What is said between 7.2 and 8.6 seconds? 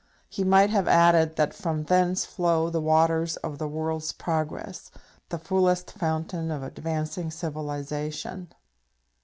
civilization.